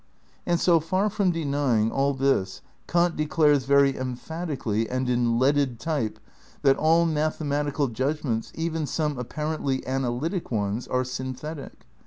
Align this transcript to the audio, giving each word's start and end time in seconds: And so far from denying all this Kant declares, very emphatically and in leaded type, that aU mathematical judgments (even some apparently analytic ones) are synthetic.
And 0.47 0.59
so 0.59 0.79
far 0.79 1.11
from 1.11 1.29
denying 1.29 1.91
all 1.91 2.15
this 2.15 2.61
Kant 2.87 3.15
declares, 3.15 3.65
very 3.65 3.95
emphatically 3.95 4.89
and 4.89 5.07
in 5.07 5.37
leaded 5.37 5.79
type, 5.79 6.17
that 6.63 6.75
aU 6.79 7.05
mathematical 7.05 7.87
judgments 7.87 8.51
(even 8.55 8.87
some 8.87 9.19
apparently 9.19 9.85
analytic 9.85 10.49
ones) 10.49 10.87
are 10.87 11.03
synthetic. 11.03 11.85